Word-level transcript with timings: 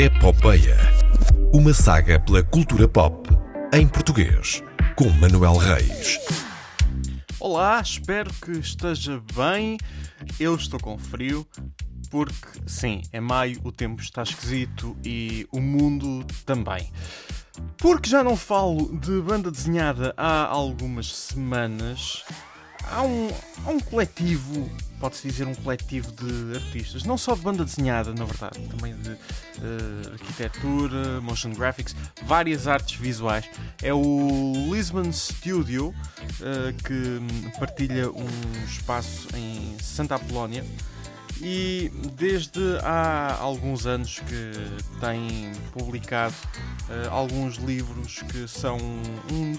Epopeia. 0.00 0.76
Uma 1.52 1.74
saga 1.74 2.20
pela 2.20 2.40
cultura 2.40 2.86
pop 2.86 3.28
em 3.74 3.88
português, 3.88 4.62
com 4.94 5.08
Manuel 5.08 5.56
Reis. 5.56 6.20
Olá, 7.40 7.80
espero 7.80 8.32
que 8.34 8.52
esteja 8.52 9.20
bem. 9.34 9.76
Eu 10.38 10.54
estou 10.54 10.78
com 10.78 10.96
frio, 10.96 11.44
porque 12.12 12.60
sim, 12.64 13.02
é 13.12 13.18
maio, 13.18 13.60
o 13.64 13.72
tempo 13.72 14.00
está 14.00 14.22
esquisito 14.22 14.96
e 15.04 15.48
o 15.50 15.60
mundo 15.60 16.24
também. 16.46 16.92
Porque 17.76 18.08
já 18.08 18.22
não 18.22 18.36
falo 18.36 18.96
de 19.00 19.20
banda 19.20 19.50
desenhada 19.50 20.14
há 20.16 20.44
algumas 20.46 21.12
semanas, 21.12 22.22
há 22.90 23.02
um, 23.02 23.28
há 23.64 23.70
um 23.70 23.80
coletivo, 23.80 24.70
pode-se 25.00 25.28
dizer 25.28 25.46
um 25.46 25.54
coletivo 25.54 26.12
de 26.12 26.56
artistas, 26.56 27.04
não 27.04 27.16
só 27.16 27.34
de 27.34 27.40
banda 27.40 27.64
desenhada, 27.64 28.12
na 28.12 28.24
verdade, 28.24 28.58
também 28.68 28.94
de 28.96 29.10
uh, 29.10 30.12
arquitetura, 30.12 31.20
motion 31.20 31.52
graphics, 31.52 31.94
várias 32.24 32.66
artes 32.66 32.98
visuais. 32.98 33.44
É 33.82 33.92
o 33.92 34.70
Lisbon 34.72 35.12
Studio, 35.12 35.88
uh, 35.88 36.72
que 36.82 37.58
partilha 37.58 38.10
um 38.10 38.64
espaço 38.66 39.28
em 39.34 39.76
Santa 39.80 40.16
Apolónia 40.16 40.64
e 41.40 41.90
desde 42.14 42.60
há 42.82 43.36
alguns 43.38 43.86
anos 43.86 44.18
que 44.18 45.00
tem 45.00 45.52
publicado 45.72 46.34
uh, 46.88 47.10
alguns 47.10 47.56
livros 47.56 48.22
que 48.22 48.48
são 48.48 48.76
um, 48.76 49.56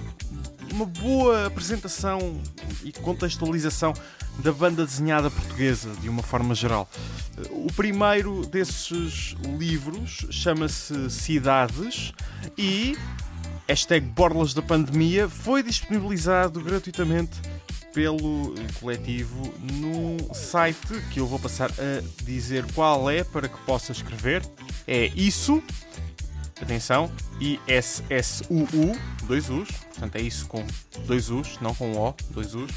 uma 0.74 0.86
boa 0.86 1.48
apresentação 1.48 2.42
e 2.84 2.92
contextualização 2.92 3.94
da 4.40 4.52
banda 4.52 4.86
desenhada 4.86 5.30
portuguesa, 5.30 5.90
de 6.02 6.10
uma 6.10 6.24
forma 6.24 6.54
geral. 6.54 6.90
Uh, 7.38 7.68
o 7.68 7.74
primeiro 7.74 8.46
desses 8.46 9.36
livros 9.58 10.28
chama-se 10.30 11.10
Cidades 11.10 12.14
e 12.58 12.98
hashtag 13.68 14.06
Borlas 14.06 14.54
da 14.54 14.62
Pandemia 14.62 15.30
foi 15.30 15.64
disponibilizado 15.64 16.60
gratuitamente 16.60 17.40
pelo 17.94 18.54
coletivo 18.80 19.54
no 19.74 20.34
site 20.34 21.02
que 21.12 21.20
eu 21.20 21.28
vou 21.28 21.40
passar 21.40 21.72
a 21.72 22.24
dizer 22.24 22.66
qual 22.74 23.10
é 23.10 23.24
para 23.24 23.48
que 23.48 23.58
possa 23.62 23.92
escrever. 23.92 24.44
É 24.88 25.08
isso, 25.16 25.62
atenção, 26.62 27.12
I-S-S-U-U, 27.40 28.98
dois 29.26 29.50
U's, 29.50 29.70
portanto 29.70 30.16
é 30.16 30.22
isso 30.22 30.46
com 30.48 30.66
dois 31.06 31.30
U's, 31.30 31.60
não 31.62 31.74
com 31.74 31.92
O, 31.94 32.14
dois 32.32 32.54
U's, 32.54 32.72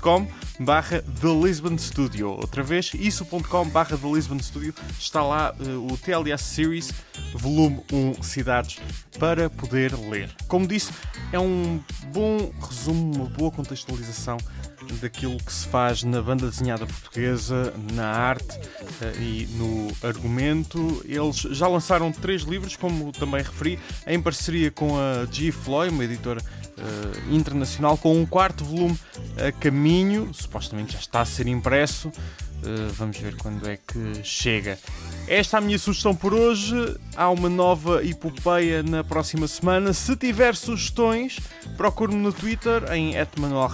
.com 0.00 0.26
barra 0.60 1.02
The 1.02 1.28
Lisbon 1.28 1.78
Studio. 1.78 2.30
Outra 2.30 2.62
vez, 2.62 2.92
isso.com 2.94 3.68
barra 3.68 3.96
The 3.96 4.08
Lisbon 4.08 4.38
Studio, 4.38 4.74
está 4.98 5.22
lá 5.22 5.54
uh, 5.58 5.92
o 5.92 5.96
TLS 5.96 6.42
Series, 6.42 6.92
volume 7.34 7.82
1, 7.92 8.22
Cidades, 8.22 8.78
para 9.18 9.48
poder 9.48 9.94
ler. 9.94 10.30
Como 10.46 10.66
disse, 10.66 10.92
é 11.32 11.38
um 11.38 11.80
bom 12.12 12.52
resumo, 12.60 13.14
uma 13.14 13.26
boa 13.26 13.50
contextualização 13.50 14.36
daquilo 15.00 15.36
que 15.38 15.52
se 15.52 15.66
faz 15.66 16.02
na 16.02 16.20
banda 16.22 16.48
desenhada 16.48 16.86
portuguesa, 16.86 17.72
na 17.92 18.06
arte 18.06 18.58
uh, 18.58 19.20
e 19.20 19.46
no 19.52 19.92
argumento. 20.06 21.02
Eles 21.06 21.36
já 21.36 21.66
lançaram 21.66 22.10
três 22.12 22.42
livros, 22.42 22.76
como 22.76 23.12
também 23.12 23.42
referi, 23.42 23.78
em 24.06 24.20
parceria 24.20 24.70
com 24.70 24.96
a 24.98 25.26
G. 25.30 25.52
Floyd, 25.52 25.92
uma 25.92 26.04
editora 26.04 26.40
uh, 26.40 27.34
internacional, 27.34 27.96
com 27.96 28.20
um 28.20 28.26
quarto 28.26 28.64
volume 28.64 28.98
a 29.36 29.52
caminho, 29.52 30.32
supostamente 30.32 30.94
já 30.94 30.98
está 30.98 31.20
a 31.20 31.24
ser 31.24 31.46
impresso. 31.46 32.10
Uh, 32.62 32.92
vamos 32.92 33.18
ver 33.18 33.36
quando 33.36 33.68
é 33.68 33.76
que 33.76 34.22
chega. 34.22 34.78
Esta 35.26 35.56
é 35.56 35.58
a 35.58 35.60
minha 35.60 35.78
sugestão 35.78 36.14
por 36.14 36.32
hoje. 36.32 36.74
Há 37.16 37.28
uma 37.30 37.48
nova 37.48 38.04
epopeia 38.04 38.82
na 38.82 39.02
próxima 39.02 39.48
semana. 39.48 39.92
Se 39.92 40.14
tiver 40.16 40.54
sugestões, 40.54 41.38
procure-me 41.76 42.20
no 42.20 42.32
Twitter, 42.32 42.92
em 42.92 43.14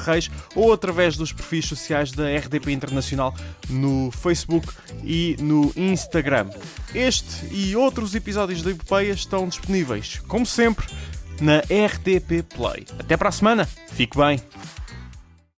Reis, 0.05 0.31
ou 0.55 0.73
através 0.73 1.17
dos 1.17 1.33
perfis 1.33 1.67
sociais 1.67 2.13
da 2.13 2.25
RDP 2.25 2.73
Internacional 2.73 3.35
no 3.69 4.11
Facebook 4.11 4.67
e 5.05 5.37
no 5.41 5.73
Instagram. 5.77 6.49
Este 6.95 7.47
e 7.51 7.77
outros 7.77 8.15
episódios 8.15 8.63
da 8.63 8.71
epopeia 8.71 9.13
estão 9.13 9.49
disponíveis, 9.49 10.21
como 10.27 10.47
sempre, 10.47 10.87
na 11.41 11.59
RDP 11.61 12.43
Play. 12.43 12.87
Até 12.99 13.17
para 13.17 13.29
a 13.29 13.33
semana. 13.33 13.69
Fique 13.93 14.17
bem. 14.17 14.41